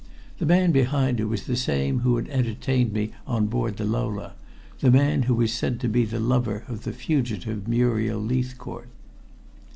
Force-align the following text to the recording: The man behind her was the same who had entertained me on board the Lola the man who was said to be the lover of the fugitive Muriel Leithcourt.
The 0.39 0.47
man 0.47 0.71
behind 0.71 1.19
her 1.19 1.27
was 1.27 1.43
the 1.43 1.55
same 1.55 1.99
who 1.99 2.15
had 2.15 2.27
entertained 2.29 2.91
me 2.91 3.11
on 3.27 3.45
board 3.45 3.77
the 3.77 3.85
Lola 3.85 4.33
the 4.79 4.89
man 4.89 5.21
who 5.29 5.35
was 5.35 5.53
said 5.53 5.79
to 5.81 5.87
be 5.87 6.05
the 6.05 6.19
lover 6.19 6.63
of 6.67 6.85
the 6.85 6.91
fugitive 6.91 7.67
Muriel 7.67 8.19
Leithcourt. 8.19 8.89